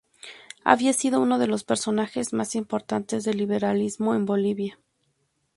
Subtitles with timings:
[0.63, 4.79] Había sido uno de los personajes más importantes del liberalismo en Bolivia.